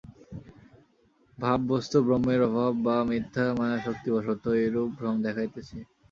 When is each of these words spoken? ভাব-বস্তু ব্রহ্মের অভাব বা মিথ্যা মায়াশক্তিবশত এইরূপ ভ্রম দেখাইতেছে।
ভাব-বস্তু 1.37 1.97
ব্রহ্মের 2.05 2.41
অভাব 2.47 2.73
বা 2.85 2.97
মিথ্যা 3.09 3.45
মায়াশক্তিবশত 3.59 4.43
এইরূপ 4.59 4.89
ভ্রম 4.97 5.15
দেখাইতেছে। 5.25 5.77